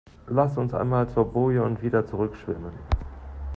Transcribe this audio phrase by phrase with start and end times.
[0.29, 2.73] Lass uns einmal zur Boje und wieder zurück schwimmen.